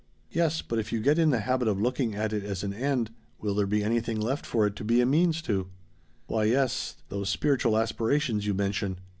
[0.31, 3.11] "Yes, but if you get in the habit of looking at it as an end,
[3.39, 5.67] will there be anything left for it to be a means to?"
[6.25, 8.97] "Why yes, those spiritual aspirations you mention."